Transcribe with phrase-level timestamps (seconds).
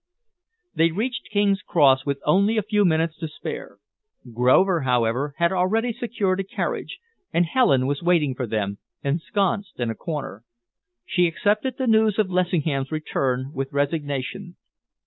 [0.73, 3.77] They reached King's Cross with only a few minutes to spare.
[4.33, 6.97] Grover, however, had already secured a carriage,
[7.31, 10.43] and Helen was waiting for them, ensconced in a corner.
[11.05, 14.55] She accepted the news of Lessingham's return with resignation.